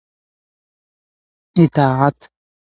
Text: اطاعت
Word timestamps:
اطاعت 1.57 2.19